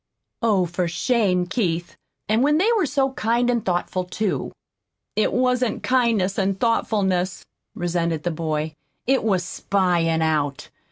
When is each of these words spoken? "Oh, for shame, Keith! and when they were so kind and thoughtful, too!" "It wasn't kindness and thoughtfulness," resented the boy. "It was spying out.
"Oh, 0.41 0.65
for 0.65 0.87
shame, 0.87 1.45
Keith! 1.45 1.95
and 2.27 2.41
when 2.41 2.57
they 2.57 2.67
were 2.75 2.87
so 2.87 3.11
kind 3.11 3.51
and 3.51 3.63
thoughtful, 3.63 4.03
too!" 4.03 4.51
"It 5.15 5.31
wasn't 5.31 5.83
kindness 5.83 6.39
and 6.39 6.59
thoughtfulness," 6.59 7.45
resented 7.75 8.23
the 8.23 8.31
boy. 8.31 8.73
"It 9.05 9.23
was 9.23 9.43
spying 9.43 10.23
out. 10.23 10.69